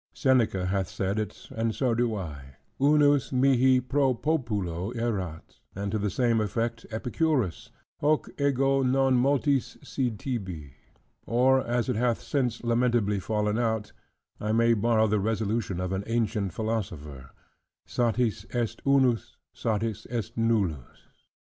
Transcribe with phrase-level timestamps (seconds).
[0.15, 5.99] Seneca hath said it, and so do I: "Unus mihi pro populo erat"; and to
[5.99, 10.73] the same effect Epicurus, "Hoc ego non multis sed tibi";
[11.27, 13.91] or (as it hath since lamentably fallen out)
[14.39, 17.29] I may borrow the resolution of an ancient philosopher,
[17.85, 20.97] "Satis est unus, satis est nullus."